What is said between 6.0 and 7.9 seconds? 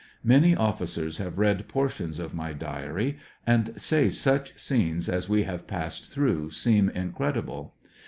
through seem incredible.